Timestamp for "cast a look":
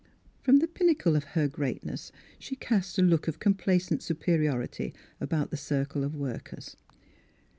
2.55-3.27